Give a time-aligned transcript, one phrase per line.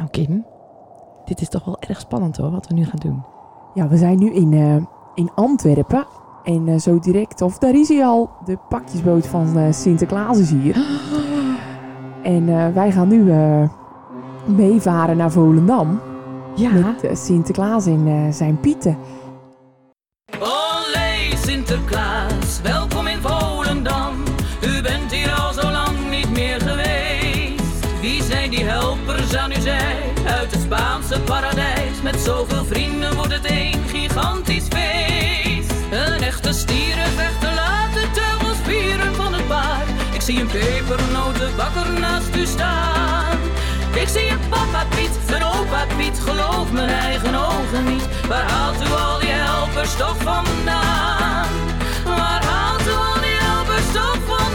[0.00, 0.44] Nou, Kim,
[1.24, 3.22] dit is toch wel erg spannend hoor, wat we nu gaan doen.
[3.74, 4.76] Ja, we zijn nu in, eh,
[5.14, 6.06] in Antwerpen.
[6.44, 10.50] En eh, zo direct, of daar is hij al, de pakjesboot van eh, Sinterklaas is
[10.50, 10.76] hier.
[12.22, 13.68] En eh, wij gaan nu eh,
[14.44, 16.00] meevaren naar Volendam.
[16.54, 18.96] Ja, Met Sinterklaas en eh, zijn pieten.
[20.40, 22.09] Olé Sinterklaas,
[40.20, 43.38] Ik zie een pepernotenbakker naast u staan.
[43.94, 48.08] Ik zie een papa Piet, een opa Piet, geloof mijn eigen ogen niet.
[48.28, 51.46] Waar haalt u al die helpers toch vandaan?
[52.04, 54.50] Waar haalt u al die helpers toch vandaan?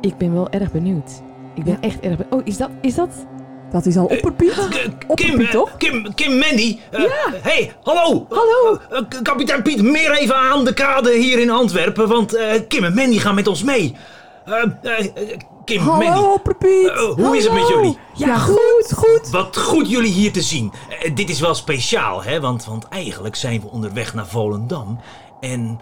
[0.00, 1.22] ik ben wel erg benieuwd.
[1.54, 2.32] Ik ben echt erg benieuwd.
[2.32, 3.26] Oh, is dat, is dat?
[3.74, 4.68] Dat is al opperpiet.
[4.70, 5.76] Kim, Opperpiet, eh, toch?
[5.76, 6.78] Kim, Kim Mandy.
[6.90, 7.02] Eh,
[7.42, 8.26] Hey, hallo.
[8.30, 8.78] Hallo.
[8.90, 12.84] Eh, eh, kapitein Piet, meer even aan de kade hier in Antwerpen, want eh, Kim
[12.84, 13.96] en Mandy gaan met ons mee.
[14.44, 16.88] Eh, eh, eh, Kim, Mandy, Hallo opperpiet.
[16.88, 17.98] Eh, hoe is het met jullie?
[18.14, 19.30] Ja, goed, goed.
[19.30, 20.72] wat goed jullie hier te zien.
[21.02, 25.00] Eh, dit is wel speciaal, hè, want, want eigenlijk zijn we onderweg naar Volendam.
[25.40, 25.80] En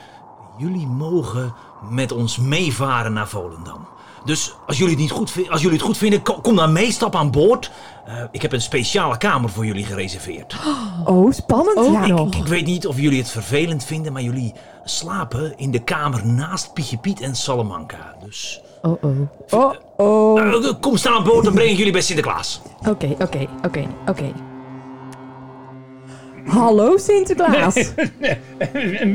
[0.59, 1.55] jullie mogen
[1.91, 3.87] met ons meevaren naar Volendam.
[4.25, 6.93] Dus als jullie het, niet goed, als jullie het goed vinden, ko- kom dan mee,
[6.93, 7.71] stap aan boord.
[8.07, 10.57] Eh, ik heb een speciale kamer voor jullie gereserveerd.
[11.05, 11.77] Oh, spannend.
[11.77, 12.35] Oh, ja, Ik, nog.
[12.35, 14.53] ik weet niet of jullie het vervelend vinden, maar jullie
[14.85, 18.15] slapen in de kamer naast Pietje Piet en Salamanca.
[18.25, 19.11] Dus Oh, oh.
[19.51, 20.41] Oh, oh.
[20.67, 22.61] eh, kom staan aan boord, dan breng ik jullie bij Sinterklaas.
[22.89, 24.33] Oké, oké, oké, oké.
[26.47, 27.75] Hallo Sinterklaas.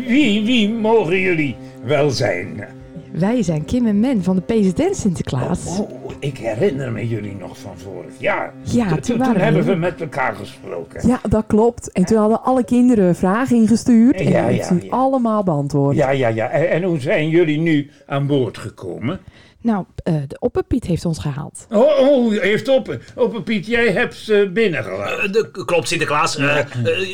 [0.07, 2.67] Wie, wie mogen jullie wel zijn?
[3.11, 5.79] Wij zijn Kim en Men van de PZN Sinterklaas.
[5.79, 8.53] Oh, ik herinner me jullie nog van vorig jaar.
[8.61, 11.07] Ja, Toen- toen toen, waren hebben we- met elkaar gesproken.
[11.07, 11.91] Ja, dat klopt.
[11.91, 14.15] En toen hadden alle kinderen vragen ingestuurd.
[14.15, 14.89] En Ja, die ja, ja.
[14.89, 15.95] allemaal beantwoord.
[15.95, 16.47] Ja, ja, ja.
[16.49, 19.19] En, en hoe zijn jullie nu aan boord gekomen?
[19.67, 21.65] Nou, eh, de opperpiet heeft ons gehaald.
[21.69, 25.23] Oh, oh heeft op, op Piet, jij hebt ze binnengelaten.
[25.23, 26.37] Eh, de, klopt, Sinterklaas.
[26.37, 26.57] Eh,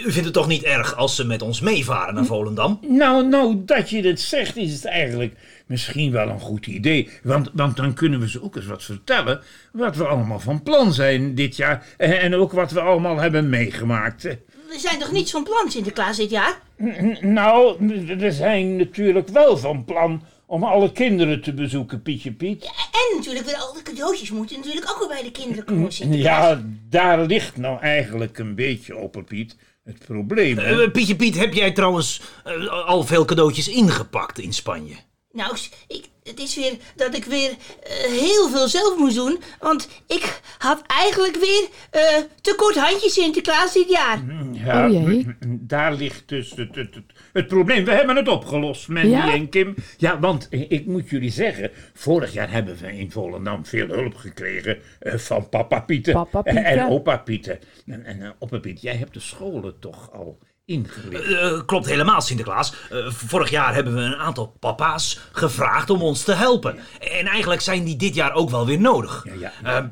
[0.06, 2.80] u vindt het toch niet erg als ze met ons meevaren naar Volendam?
[2.88, 5.34] Nou, nou, dat je dit zegt, is het eigenlijk
[5.66, 7.10] misschien wel een goed idee.
[7.24, 9.42] Want, want dan kunnen we ze ook eens wat vertellen.
[9.72, 11.86] Wat we allemaal van plan zijn dit jaar.
[11.98, 14.24] En, en ook wat we allemaal hebben meegemaakt.
[14.24, 16.60] We zijn toch niets van plan Sinterklaas dit jaar?
[16.84, 17.76] N- Nou,
[18.18, 22.64] we zijn natuurlijk wel van plan om alle kinderen te bezoeken, Pietje Piet.
[22.64, 26.50] En natuurlijk weer al de cadeautjes moeten natuurlijk ook weer bij de kinderen komen Sinterklaas.
[26.50, 30.58] Ja, daar ligt nou eigenlijk een beetje op, Piet, het probleem.
[30.58, 34.96] Eh, Pietje Piet, heb jij trouwens eh, al veel cadeautjes ingepakt in Spanje?
[35.32, 39.40] Nou, ik, het is weer dat ik weer eh, heel veel zelf moest doen.
[39.60, 42.02] Want ik had eigenlijk weer eh
[42.42, 44.24] te kort handjes Sinterklaas dit jaar.
[44.52, 45.26] Ja, Oh jee.
[45.48, 47.04] daar ligt dus het, het, het,
[47.34, 47.86] het probleem.
[47.86, 49.34] We hebben het opgelost, Mandy Ja?
[49.34, 49.76] en Kim.
[49.98, 54.78] Ja, want ik moet jullie zeggen, vorig jaar hebben we in Volendam veel hulp gekregen
[55.00, 56.28] eh, van papa Pieten.
[56.44, 57.60] en opa Pieten.
[57.86, 61.24] En, en opa Piet, jij hebt de scholen toch al ingelicht.
[61.32, 62.74] Eh, klopt helemaal, Sinterklaas.
[62.92, 66.78] Eh, vorig jaar hebben we een aantal papa's gevraagd om ons te helpen.
[67.00, 69.26] En eigenlijk zijn die dit jaar ook wel weer nodig.
[69.40, 69.80] Ja, ja.
[69.80, 69.86] Eh,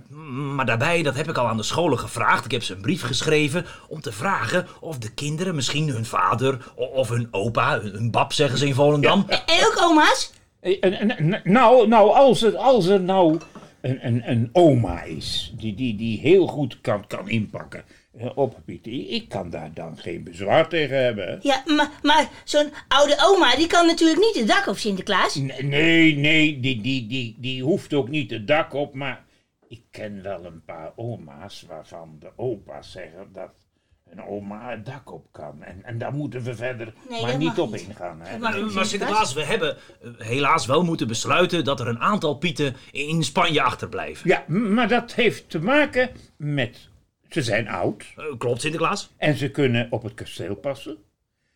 [0.56, 2.46] maar daarbij, dat heb ik al aan de scholen gevraagd.
[2.46, 6.58] Ik heb ze een brief geschreven om te vragen of de kinderen misschien hun vader
[6.76, 10.32] of hun opa, hun hun bab zeggen ze in Volendam, En ook oma's.
[10.60, 13.40] Eh, en- en- en- nou, nou als, er, als er nou
[13.82, 17.84] een, een, een oma is die, die, die heel goed kan, kan inpakken.
[18.18, 21.40] Eh, Op Piet, ik kan daar dan geen bezwaar tegen hebben.
[21.42, 25.36] Ja, maar, maar zo'n oude oma die kan natuurlijk niet het dak op Sinterklaas.
[25.36, 29.24] Nee, nee, nee, die, die, die, die hoeft ook niet het dak op, maar
[29.68, 33.52] ik ken wel een paar oma's waarvan de opa's zeggen dat
[34.10, 35.64] een oma het dak op kan.
[35.64, 37.82] En, en daar moeten we verder Nee, maar niet op niet.
[37.82, 38.22] ingaan.
[38.22, 38.38] Hè?
[38.38, 43.24] Maar Sinterklaas, we hebben eh, helaas wel moeten besluiten dat er een aantal pieten in
[43.24, 44.30] Spanje achterblijven.
[44.30, 46.90] Ja, maar dat heeft te maken met,
[47.34, 49.12] ze zijn oud Eh, klopt, Sinterklaas?
[49.18, 50.98] en ze kunnen op het kasteel passen.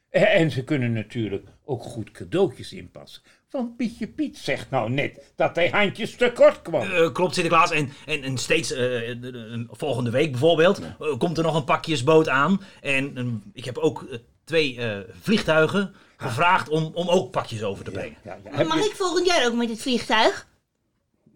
[0.09, 3.21] Eh, En ze kunnen natuurlijk ook goed cadeautjes inpassen.
[3.49, 6.81] Want Pietje Piet zegt nou net dat hij handjes tekort kwam.
[6.91, 7.71] Eh, klopt, Sinterklaas.
[7.71, 10.81] En, en, en steeds, eh, de- de- volgende week bijvoorbeeld,
[11.17, 12.61] komt er nog een pakjesboot aan.
[12.81, 14.05] En ik heb ook
[14.43, 18.17] twee eh, vliegtuigen gevraagd om, om ook pakjes over te brengen.
[18.23, 20.47] Ja, ja, heb Mag je- ik volgend jaar ook met het vliegtuig?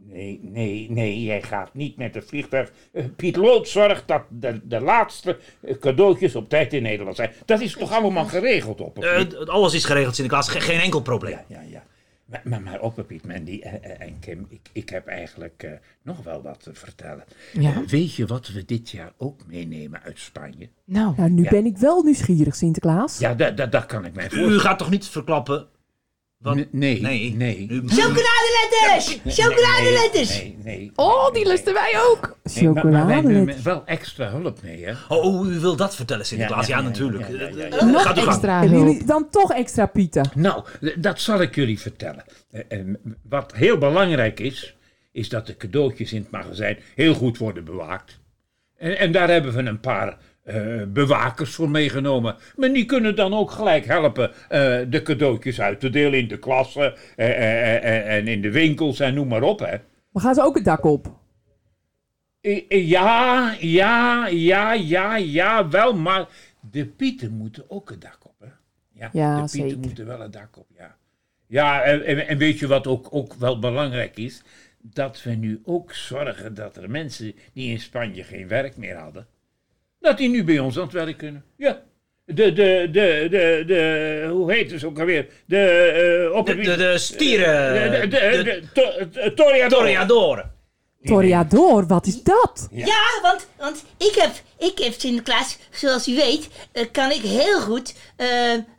[0.06, 2.72] Nee, nee, nee, jij gaat niet met het vliegtuig.
[2.92, 7.32] Eh, Piet Lood zorgt dat de, de laatste eh, cadeautjes op tijd in Nederland zijn.
[7.46, 10.50] Dat is toch allemaal geregeld op het Eh, alles is geregeld, Sinterklaas.
[10.50, 11.38] Ge- geen enkel probleem.
[11.48, 11.84] Ja, ja.
[12.26, 16.42] Maar, maar, maar Opperpiet, Mandy eh, en Kim, ik, ik heb eigenlijk eh, nog wel
[16.42, 17.24] wat te vertellen.
[17.54, 17.84] Ja.
[17.88, 20.70] Weet je wat we dit jaar ook meenemen uit Spanje?
[20.86, 21.50] Nou, Nou, nu Ja.
[21.50, 23.18] ben ik wel nieuwsgierig, Sinterklaas.
[23.20, 24.54] Ja, dat, dat, dat kan ik mij voorstellen.
[24.56, 25.68] U gaat toch niet verklappen?
[26.40, 26.56] Wat?
[26.72, 27.34] Nee, Nee.
[27.36, 27.68] nee.
[27.86, 29.20] Chocoladeletters!
[29.26, 30.30] Chocoladeletters!
[30.42, 30.92] Nee, nee.
[30.96, 32.38] oh, die lusten wij ook.
[32.44, 33.62] Chocoladeletters.
[33.62, 34.94] wel extra hulp mee, hè?
[35.08, 36.68] Oh, u wil dat vertellen, Sinterklaas?
[36.68, 37.30] Ja, Ja, ja, ja, natuurlijk.
[37.30, 37.86] ja, ja, ja, ja.
[37.86, 38.28] Nog Gaat u gang.
[38.32, 38.72] extra hulp.
[38.72, 40.30] jullie dan toch extra pieten?
[40.36, 40.64] Nou,
[40.98, 42.24] dat zal ik jullie vertellen.
[42.52, 42.80] Eh, eh,
[43.30, 44.76] Wat heel belangrijk is,
[45.12, 48.20] is dat de cadeautjes in het magazijn heel goed worden bewaakt.
[48.78, 50.18] En, en daar hebben we een paar
[50.50, 52.36] eh, bewakers voor meegenomen.
[52.56, 56.40] Maar die kunnen dan ook gelijk helpen eh, de cadeautjes uit te delen in de
[56.40, 59.60] klassen eh, en in de winkels en noem maar op.
[59.60, 59.78] Hè.
[60.12, 61.18] Maar gaan ze ook het dak op?
[62.70, 66.28] Ja, ja, ja, ja, ja, wel, maar
[66.72, 68.48] de pieten moeten ook het dak op, hè?
[68.92, 69.80] Ja, Ja, de pieten zeker.
[69.80, 70.96] moeten wel het dak op, ja.
[71.48, 74.44] Ja, en, en, en weet je wat ook, ook wel belangrijk is?
[74.82, 79.28] Dat we nu ook zorgen dat er mensen die in Spanje geen werk meer hadden,
[80.00, 81.44] dat die nu bij ons aan het werk kunnen.
[81.58, 81.82] Ja.
[82.26, 85.28] De, de, de, de, de, hoe heet het ook alweer?
[85.46, 85.58] De,
[86.30, 87.92] eh op De, de, de stieren.
[88.02, 89.78] de, de, de, de, to- Toreador.
[89.80, 90.52] Toreadoren.
[91.04, 92.68] Toriador, wat is dat?
[92.72, 94.32] Ja, want, want ik, heb,
[94.72, 98.28] ik heb Sinterklaas, zoals u weet, eh, kan ik heel goed eh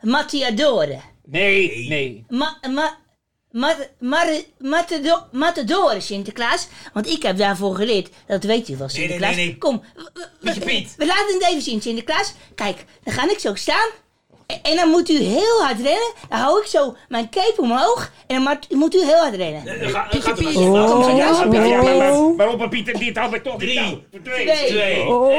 [0.01, 1.01] Mattiadoren.
[1.25, 2.25] Nee, nee.
[2.29, 2.97] Ma, ma,
[3.51, 4.25] ma, ma,
[4.57, 6.67] matado- Matadoren, Sinterklaas.
[6.93, 8.09] Want ik heb daarvoor geleerd.
[8.27, 9.35] Dat weet u wel, Sinterklaas.
[9.35, 9.57] nee, nee.
[9.57, 9.83] Kom,
[10.65, 10.93] Piet.
[10.97, 12.33] we laten het even zien, Sinterklaas.
[12.55, 13.89] Kijk, dan ga ik zo staan.
[14.63, 16.13] En, dan moet u heel hard rennen.
[16.29, 18.11] Dan hou ik zo mijn cape omhoog.
[18.27, 19.67] En dan moet- u heel hard rennen.
[19.67, 20.55] Eh, gaat u maar.
[20.55, 22.61] Oh, oh, maar, Oh.
[22.61, 23.79] op Pieter, dit had ik toch niet Drie.
[23.79, 24.01] nou.
[24.23, 24.67] Twee.
[24.67, 25.07] Twee.
[25.07, 25.29] Oh.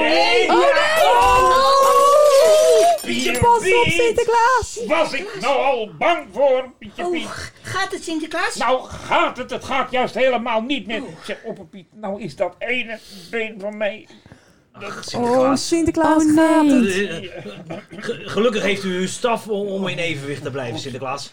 [3.05, 3.93] Pietje pas op, Piet.
[3.93, 4.81] Sinterklaas!
[4.87, 7.53] Was ik nou al bang voor, Pietje Oeh, Piet?
[7.63, 8.57] gaat het, Sinterklaas?
[8.57, 11.03] Nou gaat het, het gaat juist helemaal niet meer.
[11.25, 12.99] Zeg, Opperpiet, nou is dat ene
[13.31, 14.07] been van mij.
[14.75, 15.69] Oh, Sinterklaas.
[15.69, 17.07] Sinterklaas Oh, gaat nee.
[17.07, 17.31] het.
[17.31, 21.33] Eh, eh, ge- Gelukkig heeft u uw staf om, in evenwicht te blijven, Sinterklaas.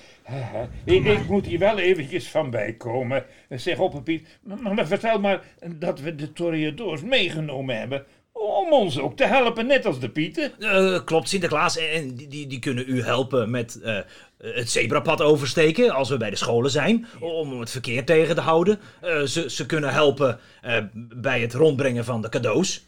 [0.84, 3.26] Ik, ik moet hier wel eventjes van bijkomen.
[3.50, 8.06] Zeg, Opperpiet, maar, maar vertel maar dat we de Toreadors meegenomen hebben.
[8.32, 10.60] Om ons ook te helpen, net als de Pieten.
[10.60, 11.78] Eh, klopt, Sinterklaas.
[11.78, 14.00] En, die, die, die kunnen u helpen met eh,
[14.38, 17.08] het zebrapad oversteken als we bij de scholen zijn.
[17.20, 18.80] Om het verkeer tegen te houden.
[19.02, 22.86] Eh, ze, ze kunnen helpen eh, bij het rondbrengen van de cadeaus.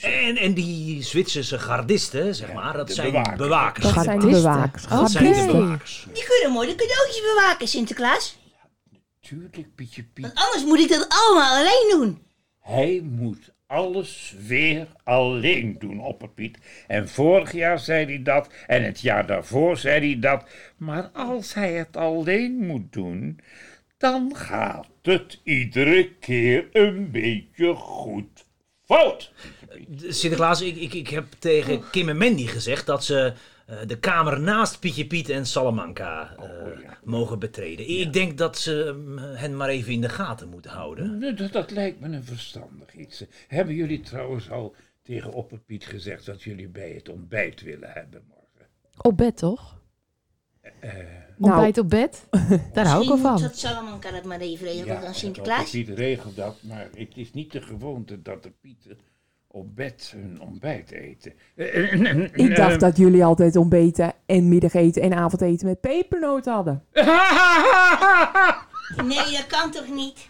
[0.00, 3.36] En, en die Zwitserse gardisten, zeg maar, dat zijn bewakers.
[3.36, 3.94] bewakers.
[3.94, 4.86] Dat zijn de bewakers.
[4.86, 6.06] Dat zijn de bewakers.
[6.12, 8.38] Die kunnen mooi de cadeautjes bewaken, Sinterklaas.
[9.20, 10.24] Tuurlijk, Pietje Piet.
[10.24, 12.22] Want anders moet ik dat allemaal alleen doen.
[12.60, 16.58] Hij moet alles weer alleen doen, Opperpiet.
[16.86, 20.44] En vorig jaar zei hij dat, en het jaar daarvoor zei hij dat.
[20.76, 23.40] Maar als hij het alleen moet doen,
[23.98, 28.46] dan gaat het iedere keer een beetje goed
[28.84, 29.32] fout.
[30.08, 33.32] Sinterklaas, ik, ik, ik heb tegen Kim en Mandy gezegd dat ze eh,
[33.66, 37.88] de kamer naast Pietje Piet en Salamanca eh, mogen betreden.
[37.88, 41.36] Ik denk dat ze mm, hen maar even in de gaten moeten houden.
[41.36, 43.24] Dat, dat lijkt me een verstandig iets.
[43.48, 48.68] Hebben jullie trouwens al tegen Opperpiet gezegd dat jullie bij het ontbijt willen hebben morgen?
[49.00, 49.74] Op bed, toch?
[50.62, 52.26] Nou, Ontbijt op bed?
[52.72, 53.32] Daar hou ik wel Misschien van.
[53.32, 55.58] moet dat Salamanca dat maar even regelen dan Sinterklaas.
[55.58, 58.98] Opperpiet regelt dat, maar het is niet de gewoonte dat de Pieten
[59.56, 61.32] op bed hun ontbijt eten.
[61.56, 66.44] Eh, eh, eh, ik dacht dat jullie altijd ontbeten en middageten en avondeten met pepernoot
[66.44, 66.82] hadden.
[69.04, 70.28] Nee, dat kan toch niet?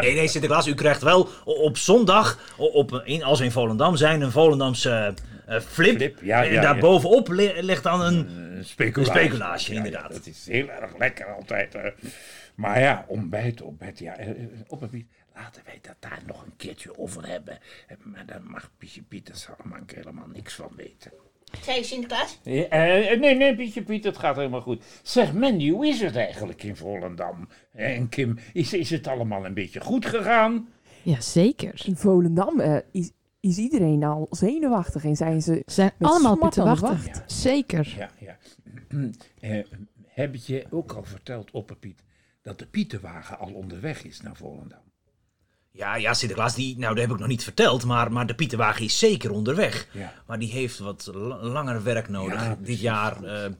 [0.00, 4.20] Nee, nee, Sinterklaas, u krijgt wel op zondag, op, in, als we in Volendam zijn,
[4.20, 5.14] een Volendamse
[5.46, 5.96] eh, flip.
[5.96, 8.28] Flip, ja, en ja, daarbovenop li- ligt dan een...
[8.56, 9.18] Een speculage.
[9.20, 10.08] Een speculage, Ja, inderdaad.
[10.08, 11.76] ja, dat is heel erg lekker altijd.
[12.54, 13.98] Maar ja, ontbijt op bed.
[13.98, 14.16] Ja,
[14.66, 15.06] op biet.
[15.34, 17.58] Laten wij dat daar nog een keertje over hebben.
[18.02, 21.12] Maar daar mag Pietje Piet en Salamanca helemaal niks van weten.
[21.62, 22.38] Zei je Sinterklaas?
[22.44, 24.84] Eh, eh, nee, nee, Pietje Piet, het gaat helemaal goed.
[25.02, 27.48] Zeg, Mandy, hoe is het eigenlijk in Volendam?
[27.72, 30.68] En Kim, is, is het allemaal een beetje goed gegaan?
[31.02, 31.82] Ja, zeker.
[31.84, 33.10] In Volendam eh, is,
[33.40, 35.62] is iedereen al zenuwachtig en zijn ze...
[35.66, 36.38] Zijn Met allemaal
[36.76, 37.22] wacht.
[37.26, 37.94] Zeker.
[37.98, 38.36] Ja, ja.
[39.40, 39.64] Eh,
[40.06, 42.02] heb je ook al verteld, Opperpiet,
[42.42, 44.83] dat de Pietenwagen al onderweg is naar Volendam?
[45.76, 48.84] Ja, ja, Sinterklaas, die, nou, dat heb ik nog niet verteld, maar, maar de Pietenwagen
[48.84, 49.86] is zeker onderweg.
[49.92, 50.12] Ja.
[50.26, 53.22] Maar die heeft wat la- langer werk nodig Ja, dit jaar.
[53.24, 53.50] eh, eh,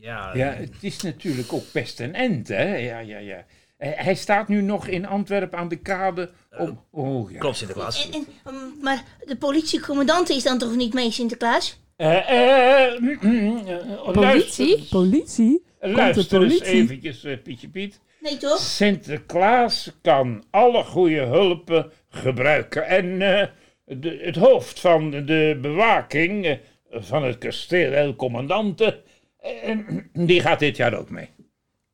[0.00, 2.76] ja, Ja, het is natuurlijk ook pest en ent, hè?
[2.76, 3.44] Ja, ja, ja.
[3.76, 6.84] Eh, Hij staat nu nog in Antwerpen aan de kade om...
[6.90, 7.38] Oh, ja.
[7.38, 8.08] klopt Sinterklaas.
[8.10, 8.12] En,
[8.44, 11.80] en, um, maar de politiecommandant is dan toch niet mee, Sinterklaas?
[11.96, 14.20] Eh, eh, mm, mm, eh, Politie?
[14.24, 14.86] luister.
[14.90, 15.64] Politie?
[15.80, 16.26] luister eens
[16.58, 16.64] politie?
[16.82, 18.00] eventjes, eh, Pietje Piet.
[18.20, 18.58] Nee, toch?
[18.58, 22.86] Sinterklaas kan alle goede hulpen gebruiken.
[22.86, 23.48] En eh,
[23.84, 26.58] de, het hoofd van de bewaking eh,
[26.90, 29.02] van het kasteel El Commandante,
[29.38, 29.78] eh,
[30.12, 31.30] die gaat dit jaar ook mee.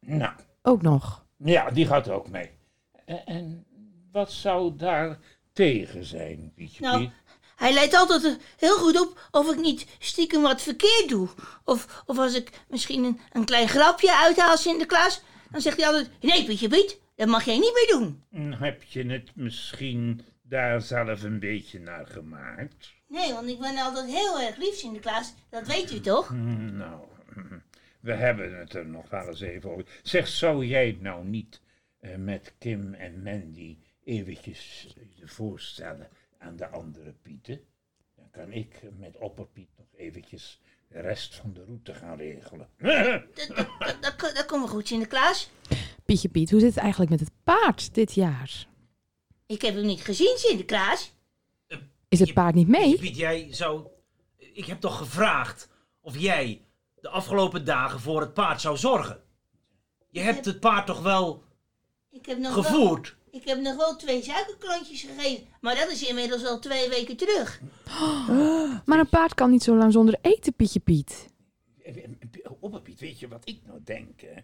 [0.01, 1.27] Nou, Ook nog.
[1.37, 2.51] ja, die gaat ook mee.
[3.05, 3.67] En, en
[4.13, 5.19] wat zou daar
[5.53, 7.11] tegen zijn, Pietje Nou,
[7.57, 11.29] hij leidt altijd heel goed op of ik niet stiekem wat verkeerd doe.
[11.65, 15.23] Of, of als ik misschien een, een klein grapje uithaal Sinterklaas,
[15.57, 18.23] dan zegt hij altijd: Nee, Pietje Piet, dat mag jij niet meer doen.
[18.55, 22.93] Heb je het misschien daar zelf een beetje naar gemaakt?
[23.09, 25.35] Nee, want ik ben altijd heel erg lief, Sinterklaas.
[25.51, 26.31] Dat weet u toch?
[26.31, 27.01] Nou,
[28.01, 30.01] we hebben het er nog wel eens even over.
[30.03, 31.61] Zeg, zou jij nou niet
[32.01, 36.09] eh, met Kim en Mandy eventjes je voorstellen
[36.39, 37.61] aan de andere Pieten?
[38.17, 42.69] Dan kan ik met Opperpiet nog eventjes de rest van de route gaan regelen.
[42.79, 45.51] Dat, dat, dat, dat, ko- dat komt wel goed, Sinterklaas.
[46.05, 48.67] Pietje Piet, hoe zit het eigenlijk met het paard dit jaar?
[49.47, 51.15] Ik heb hem niet gezien, Sinterklaas.
[52.09, 52.99] Is het paard niet mee?
[52.99, 53.87] Piet, jij zou...
[54.37, 55.69] Ik heb toch gevraagd
[56.01, 56.65] of jij
[56.95, 59.23] de afgelopen dagen voor het paard zou zorgen?
[60.11, 61.45] Je hebt het paard toch wel
[62.11, 63.17] Ik heb nog Wel, gevoerd?
[63.37, 65.47] Ik heb nog wel twee suikerklontjes gegeven.
[65.61, 67.61] Maar dat is inmiddels al twee weken terug.
[68.87, 71.29] Maar een paard kan niet zo lang zonder eten, Pietje Piet.
[72.61, 74.21] Opperpiet, weet je wat ik nou denk?
[74.21, 74.35] hè?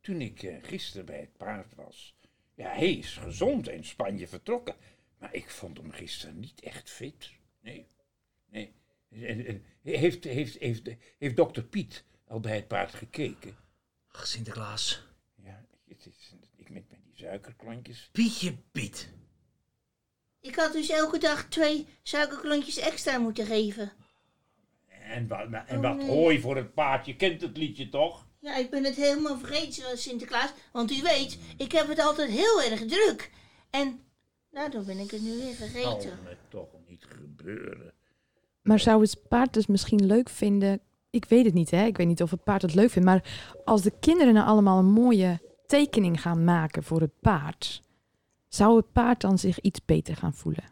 [0.00, 2.14] Toen ik eh, gisteren bij het paard was.
[2.54, 4.74] Ja, hij is gezond in Spanje vertrokken.
[5.18, 7.30] Maar ik vond hem gisteren niet echt fit.
[7.62, 7.86] Nee,
[8.50, 8.72] nee.
[9.10, 13.56] En- en- Heeft, heeft, heeft, heeft dokter Piet al bij het paard gekeken?
[14.12, 15.02] Ach, Sinterklaas.
[15.44, 18.08] Ja, het is, ik met, met die suikerklontjes.
[18.12, 19.08] Pietje Piet.
[20.40, 23.92] Ik had dus elke dag twee suikerklontjes extra moeten geven.
[24.86, 26.06] En wat, en Oh, wat nee.
[26.06, 27.06] hooi voor het paard.
[27.06, 28.26] Je kent het liedje toch?
[28.38, 30.52] Ja, ik ben het helemaal vergeten, Sinterklaas.
[30.72, 33.30] Want u weet, ik heb het altijd heel erg druk.
[33.70, 34.00] En
[34.50, 36.18] daardoor ben ik het nu weer vergeten.
[36.24, 37.92] me toch niet gebeuren.
[38.62, 40.80] Maar zou het paard dus misschien leuk vinden?
[41.10, 41.84] Ik weet het niet, hè?
[41.84, 43.08] Ik weet niet of het paard het leuk vindt.
[43.08, 47.82] Maar als de kinderen nou allemaal een mooie tekening gaan maken voor het paard,
[48.48, 50.64] zou het paard dan zich iets beter gaan voelen?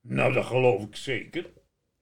[0.00, 1.52] Nou, dat geloof ik zeker.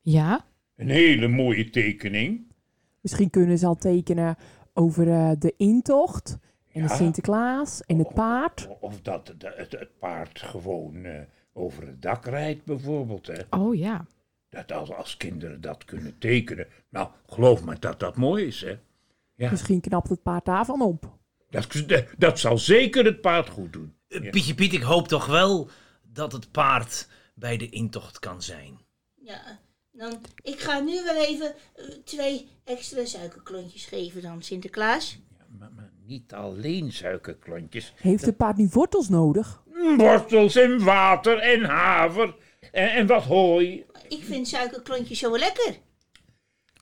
[0.01, 0.45] Ja?
[0.77, 2.53] Een hele mooie tekening.
[3.01, 4.37] Misschien kunnen ze al tekenen
[4.73, 6.39] over eh, de intocht
[6.73, 6.95] en de.
[6.95, 8.69] Sinterklaas en het paard.
[8.81, 11.21] Of dat het paard gewoon eh,
[11.53, 13.27] over het dak rijdt, bijvoorbeeld.
[13.27, 13.43] Hè.
[13.51, 14.07] Oh ja.
[14.49, 16.67] Dat als, als kinderen dat kunnen tekenen.
[16.89, 18.61] Nou, geloof me dat dat mooi is.
[18.61, 18.79] Hè.
[19.35, 21.21] Ja, Misschien knapt het paard daarvan op.
[21.53, 23.95] dat, dat zal zeker het paard goed doen.
[24.09, 24.31] Eh, Ja.
[24.31, 25.69] Pietje Piet, ik hoop toch wel
[26.03, 28.79] dat het paard bij de intocht kan zijn.
[29.15, 35.19] Ja, dan, ik ga nu wel even eh, twee extra suikerklontjes geven dan, Sinterklaas.
[35.39, 37.93] Ja, maar, maar niet alleen suikerklontjes.
[37.97, 39.63] Heeft het paard niet wortels nodig?
[39.97, 42.35] Wortels en water en haver.
[42.73, 43.85] En, en wat hooi.
[44.09, 45.75] Ik vind suikerklontjes zo lekker.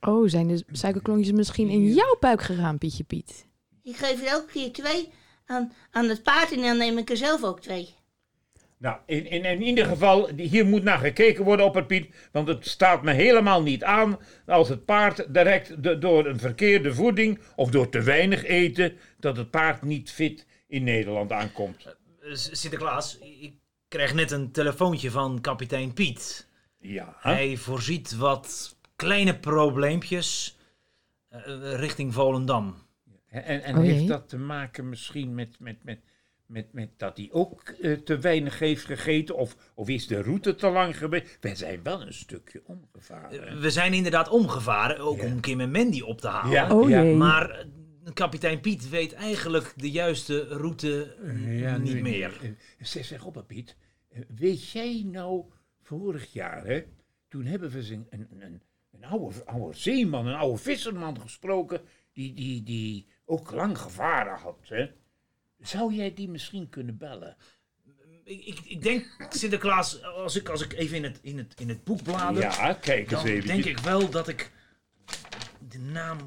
[0.00, 3.46] Oh, zijn de suikerklontjes misschien in jouw buik gegaan, Pietje Piet?
[3.90, 5.08] Ik geef er elke keer twee
[5.46, 7.94] aan, aan het paard en dan neem ik er zelf ook twee.
[8.76, 12.14] Nou, in, in, in ieder geval, hier moet naar gekeken worden op het Piet.
[12.32, 16.94] Want het staat me helemaal niet aan als het paard direct de- door een verkeerde
[16.94, 21.84] voeding of door te weinig eten, dat het paard niet fit in Nederland aankomt.
[21.86, 23.52] Eh, S- Sinterklaas, ik
[23.88, 26.48] krijg net een telefoontje van kapitein Piet.
[26.78, 30.56] Ja, Hij voorziet wat kleine probleempjes
[31.28, 31.40] eh,
[31.74, 32.88] richting Volendam.
[33.30, 35.98] En, en Oh heeft dat te maken misschien met, met, met,
[36.46, 39.36] met, met dat hij ook eh, te weinig heeft gegeten?
[39.36, 41.38] Of, of is de route te lang geweest?
[41.40, 43.60] Wij zijn wel een stukje omgevaren.
[43.60, 46.50] We zijn inderdaad omgevaren, ook om Kim en Mandy op te halen.
[46.50, 47.02] Ja, Oh ja.
[47.02, 47.14] jee.
[47.16, 47.66] Maar eh,
[48.14, 52.38] kapitein Piet weet eigenlijk de juiste route Ja, niet nu- meer.
[52.42, 52.50] eh,
[52.86, 53.76] Zeg, zeg op, Piet.
[54.08, 55.44] Eh, Weet jij nou,
[55.82, 56.82] vorig jaar, hè,
[57.28, 61.80] toen hebben we een, een, een oude, oude zeeman, een oude visserman gesproken,
[62.12, 64.58] die, die, die ook lang gevaren had.
[64.62, 64.86] Hè?
[65.60, 67.36] Zou jij die misschien kunnen bellen?
[68.24, 71.68] Ik, ik, ik denk, Sinterklaas, als ik, als ik even in het, in het, in
[71.68, 73.46] het boek blader, Ja, kijk eens dan even.
[73.46, 74.50] denk ik wel dat ik
[75.68, 76.18] de naam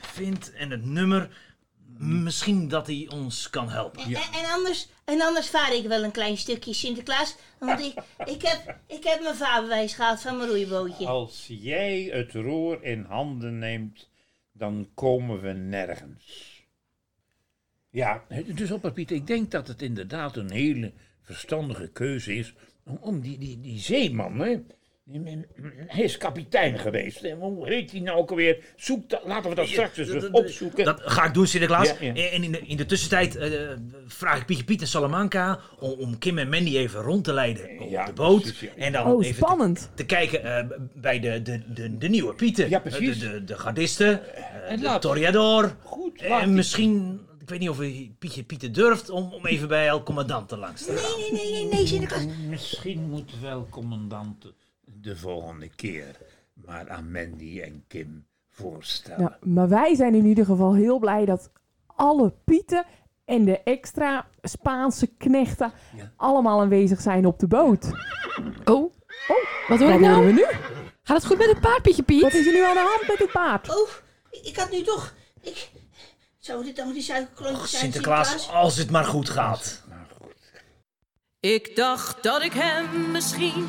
[0.00, 1.50] vind en het nummer.
[1.98, 4.02] Misschien dat hij ons kan helpen.
[4.02, 7.36] En, en, anders, en anders vaar ik wel een klein stukje Sinterklaas.
[7.58, 7.94] Want ik,
[8.24, 11.06] ik, heb, ik heb mijn vaarbewijs gehad van mijn roeibootje.
[11.06, 14.10] Als jij het roer in handen neemt,
[14.52, 16.60] dan komen we nergens.
[17.90, 22.54] Ja, dus op Piet, ik denk dat het inderdaad een hele verstandige keuze is
[22.84, 24.62] om, om die, die, die zeeman, hè,
[25.86, 27.20] Hij is kapitein geweest.
[27.40, 28.64] Hoe heet hij nou ook alweer?
[28.76, 30.84] Zoek dat, laten we dat straks eens opzoeken.
[30.84, 31.88] Dat ga ik doen, Sinterklaas.
[31.88, 32.30] Ja, ja.
[32.30, 33.50] En in de, in de tussentijd eh,
[34.06, 37.78] vraag ik Pietje Piet en Salamanca om, om Kim en Mandy even rond te leiden
[37.80, 38.40] op Ja, de boot.
[38.42, 38.68] precies, ja.
[38.76, 39.78] En dan Oh, even spannend.
[39.80, 42.68] te, te kijken eh, bij de, de, de, de nieuwe Pieten.
[42.68, 43.18] Ja, precies.
[43.18, 45.76] De, de, de gardisten, eh, En de laat- Toriador.
[45.82, 47.78] Goed, En misschien, ik weet niet of
[48.18, 51.20] Pietje Pieter durft om, om even bij El Commandant te langs te gaan.
[51.20, 52.24] Nee, nee, nee, nee, nee, Sinterklaas.
[52.48, 54.52] Misschien moet wel commandant
[55.02, 56.16] de volgende keer
[56.52, 59.20] maar aan Mandy en Kim voorstellen.
[59.20, 61.50] Ja, maar wij zijn in ieder geval heel blij dat
[61.86, 62.84] alle pieten
[63.24, 66.12] en de extra Spaanse knechten Ja.
[66.16, 67.84] allemaal aanwezig zijn op de boot.
[68.64, 68.92] Oh,
[69.68, 70.26] wat hoor Wat ik nou?
[70.26, 70.44] we nu?
[71.02, 72.22] Gaat het goed met het paard, Pietje Piet?
[72.22, 73.76] Wat is er nu aan de hand met het paard?
[73.76, 73.88] Oh,
[74.42, 75.14] ik had nu toch...
[75.40, 75.70] Ik...
[76.38, 79.82] Zou dit dan die suikerklontjes zijn, Sinterklaas, als het maar goed gaat.
[81.40, 83.68] Ik dacht dat ik hem misschien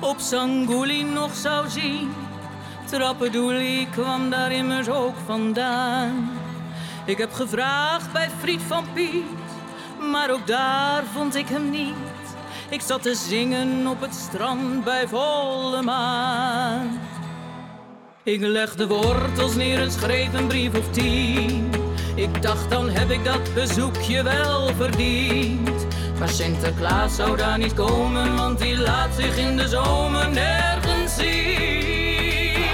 [0.00, 2.12] op Sangouli nog zou zien.
[2.84, 6.30] Trappedoelie kwam daar immers ook vandaan.
[7.04, 9.24] Ik heb gevraagd bij Friet van Piet,
[10.10, 11.94] maar ook daar vond ik hem niet.
[12.70, 17.00] Ik zat te zingen op het strand bij volle maan.
[18.22, 21.70] Ik legde wortels neer en schreef een brief of tien.
[22.14, 25.87] Ik dacht, dan heb ik dat bezoekje wel verdiend.
[26.18, 32.64] Maar Sinterklaas zou daar niet komen, want die laat zich in de zomer nergens zien.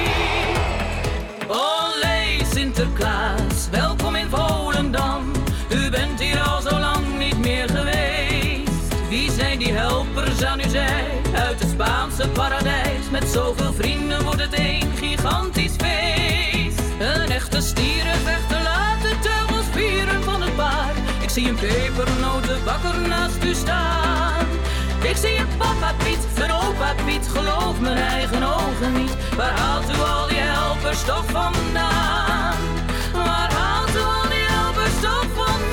[1.48, 5.32] Olé, Sinterklaas, welkom in Volendam.
[5.70, 9.08] U bent hier al zo lang niet meer geweest.
[9.08, 13.10] Wie zijn die helpers aan uw zij uit het Spaanse paradijs?
[13.10, 16.80] Met zoveel vrienden wordt het een gigantisch feest.
[16.98, 18.53] Een echte stierenvechter
[21.34, 24.46] zie een pepernotenbakker naast u staan.
[25.02, 29.16] Ik zie een papa Piet, een opa Piet, geloof mijn eigen ogen niet.
[29.36, 32.54] Waar haalt u al die helpers toch vandaan?
[33.12, 35.64] Waar haalt u al die helpers toch vandaan?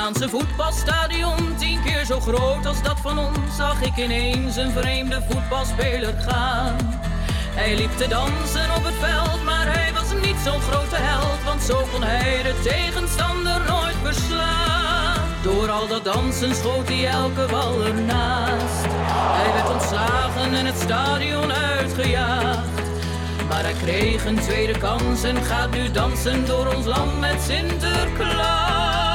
[0.00, 5.22] Spaanse voetbalstadion, tien keer zo groot als dat van ons, zag ik ineens een vreemde
[5.28, 6.76] voetbalspeler gaan.
[7.54, 11.62] Hij liep te dansen op het veld, maar hij was niet zo'n grote held, want
[11.62, 15.16] zo kon hij de tegenstander nooit verslaan.
[15.42, 18.86] Door al dat dansen schoot hij elke bal ernaast.
[19.36, 22.82] Hij werd ontslagen en het stadion uitgejaagd.
[23.48, 29.09] Maar hij kreeg een tweede kans en gaat nu dansen door ons land met Sinterklaas.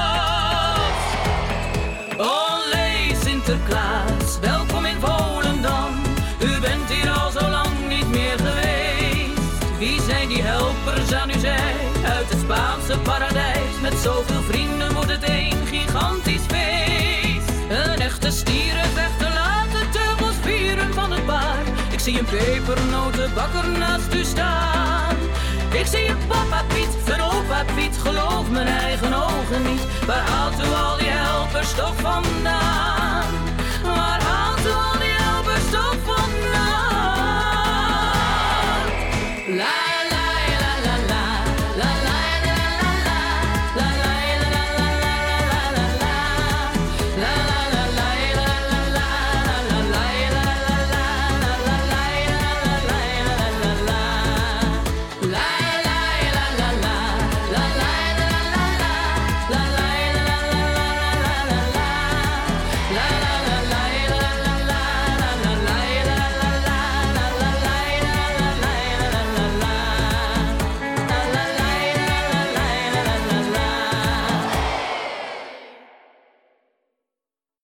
[3.46, 5.94] Sinterklaas, welkom in Volendam.
[6.42, 9.78] U bent hier al zo lang niet meer geweest.
[9.78, 13.80] Wie zijn die helpers aan uw zij uit het Spaanse paradijs?
[13.82, 17.50] Met zoveel vrienden wordt het een gigantisch feest.
[17.70, 21.68] Een echte stierenvechter laat de teugels vieren van het paard.
[21.92, 25.16] Ik zie een pepernotenbakker naast u staan.
[25.80, 29.82] Ik zie je papa Piet, een opa Piet, geloof mijn eigen ogen niet.
[30.06, 33.45] Waar haalt u al die helpers toch vandaan?